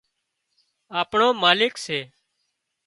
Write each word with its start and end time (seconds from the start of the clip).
آپڻو 0.99 1.27
مالڪ 1.41 1.71
سي 1.85 1.99